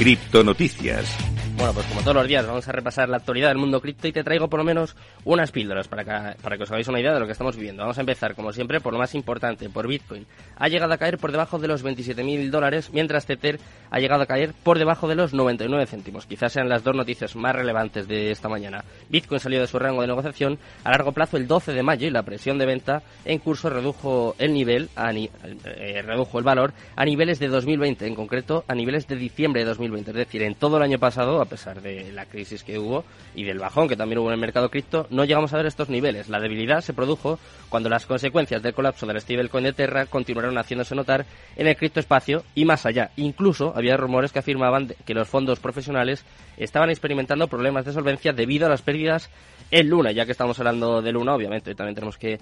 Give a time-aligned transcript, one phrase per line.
[0.00, 1.14] Criptonoticias.
[1.60, 4.12] Bueno, pues como todos los días vamos a repasar la actualidad del mundo cripto y
[4.12, 7.12] te traigo por lo menos unas píldoras para que, para que os hagáis una idea
[7.12, 7.82] de lo que estamos viviendo.
[7.82, 10.26] Vamos a empezar, como siempre, por lo más importante, por Bitcoin.
[10.56, 13.60] Ha llegado a caer por debajo de los 27.000 dólares, mientras Tether
[13.90, 16.24] ha llegado a caer por debajo de los 99 céntimos.
[16.24, 18.82] Quizás sean las dos noticias más relevantes de esta mañana.
[19.10, 22.10] Bitcoin salió de su rango de negociación a largo plazo el 12 de mayo y
[22.10, 27.38] la presión de venta en curso redujo el nivel, eh, redujo el valor a niveles
[27.38, 30.12] de 2020, en concreto a niveles de diciembre de 2020.
[30.12, 33.04] Es decir, en todo el año pasado, a pesar de la crisis que hubo
[33.34, 35.90] y del bajón que también hubo en el mercado cripto, no llegamos a ver estos
[35.90, 36.30] niveles.
[36.30, 40.94] La debilidad se produjo cuando las consecuencias del colapso del stablecoin de Terra continuaron haciéndose
[40.94, 41.26] notar
[41.56, 43.10] en el criptoespacio y más allá.
[43.16, 46.24] Incluso había rumores que afirmaban que los fondos profesionales
[46.56, 49.30] estaban experimentando problemas de solvencia debido a las pérdidas
[49.70, 50.12] en Luna.
[50.12, 52.38] Ya que estamos hablando de Luna, obviamente también tenemos que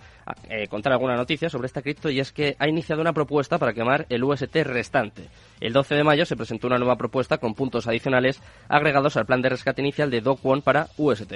[0.48, 3.72] eh, contar alguna noticia sobre esta cripto y es que ha iniciado una propuesta para
[3.72, 5.28] quemar el UST restante.
[5.60, 9.42] El 12 de mayo se presentó una nueva propuesta con puntos adicionales agregados al plan
[9.42, 10.22] de rescate inicial de
[10.62, 11.32] para UST.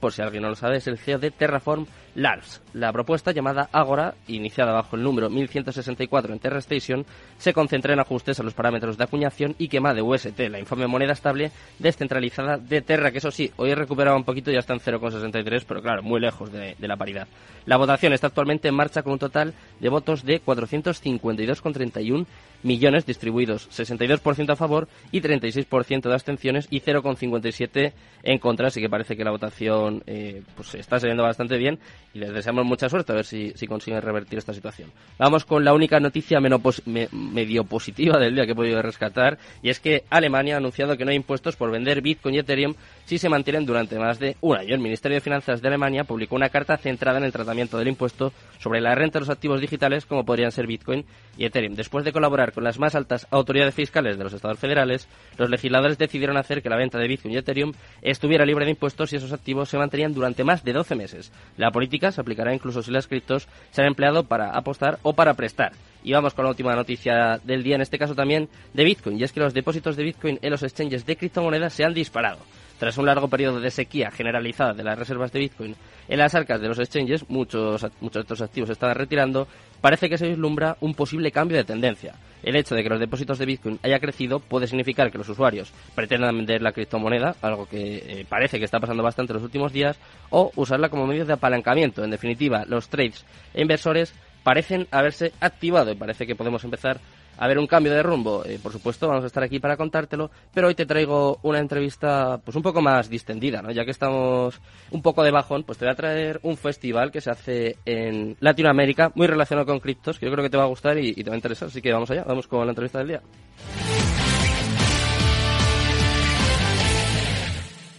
[0.00, 2.60] Por si alguien no lo sabe, es el CEO de Terraform Labs.
[2.72, 7.04] La propuesta, llamada Agora, iniciada bajo el número 1164 en Terra Station,
[7.38, 10.86] se concentra en ajustes a los parámetros de acuñación y quema de UST, la infame
[10.86, 14.74] moneda estable descentralizada de Terra, que eso sí, hoy he recuperado un poquito ya está
[14.74, 17.28] en 0,63, pero claro, muy lejos de la paridad.
[17.66, 22.26] La votación está actualmente en marcha con un total de votos de 452,31
[22.62, 28.88] millones distribuidos, 62% a favor y 36% de abstenciones y 0,57 en contra, así que
[28.88, 31.78] parece que la votación eh, pues está saliendo bastante bien
[32.12, 34.90] y les deseamos mucha suerte a ver si, si consiguen revertir esta situación.
[35.18, 39.80] Vamos con la única noticia medio positiva del día que he podido rescatar y es
[39.80, 43.28] que Alemania ha anunciado que no hay impuestos por vender Bitcoin y Ethereum si se
[43.28, 44.74] mantienen durante más de un año.
[44.74, 48.32] El Ministerio de Finanzas de Alemania publicó una carta centrada en el tratamiento del impuesto
[48.58, 51.04] sobre la renta de los activos digitales como podrían ser Bitcoin
[51.36, 51.74] y Ethereum.
[51.74, 55.98] Después de colaborar con las más altas autoridades fiscales de los estados federales, los legisladores
[55.98, 59.32] decidieron hacer que la venta de Bitcoin y Ethereum estuviera libre de impuestos y esos
[59.32, 61.32] activos se mantenían durante más de 12 meses.
[61.56, 65.34] La política se aplicará incluso si los criptos se han empleado para apostar o para
[65.34, 65.72] prestar.
[66.04, 69.24] Y vamos con la última noticia del día, en este caso también de Bitcoin, y
[69.24, 72.38] es que los depósitos de Bitcoin en los exchanges de criptomonedas se han disparado.
[72.78, 75.74] Tras un largo periodo de sequía generalizada de las reservas de Bitcoin
[76.08, 79.48] en las arcas de los exchanges, muchos, muchos de activos se estaban retirando,
[79.80, 82.14] parece que se vislumbra un posible cambio de tendencia.
[82.42, 85.72] El hecho de que los depósitos de Bitcoin haya crecido puede significar que los usuarios
[85.94, 89.72] pretendan vender la criptomoneda, algo que eh, parece que está pasando bastante en los últimos
[89.72, 89.98] días,
[90.30, 92.04] o usarla como medio de apalancamiento.
[92.04, 93.24] En definitiva, los trades
[93.54, 94.14] e inversores
[94.48, 96.98] parecen haberse activado y parece que podemos empezar
[97.36, 98.46] a ver un cambio de rumbo.
[98.46, 102.40] Eh, por supuesto, vamos a estar aquí para contártelo, pero hoy te traigo una entrevista
[102.42, 103.70] pues un poco más distendida, ¿no?
[103.72, 104.58] Ya que estamos
[104.90, 108.38] un poco de bajón, pues te voy a traer un festival que se hace en
[108.40, 111.28] Latinoamérica, muy relacionado con criptos, que yo creo que te va a gustar y, te
[111.28, 113.22] va a interesar, así que vamos allá, vamos con la entrevista del día.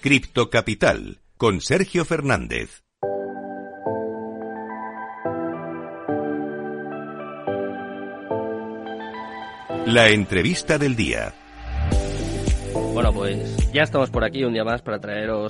[0.02, 2.89] Cripto Capital con Sergio Fernández.
[9.86, 11.32] La entrevista del día.
[12.94, 15.48] Bueno, pues ya estamos por aquí un día más para traeros